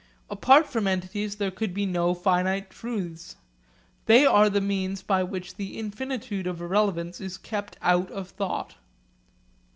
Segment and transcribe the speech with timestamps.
[0.31, 3.35] Apart from entities there could be no finite truths;
[4.07, 8.77] they are the means by which the infinitude of irrelevance is kept out of thought.